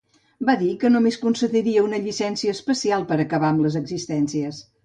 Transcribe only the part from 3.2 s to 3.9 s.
acabar amb les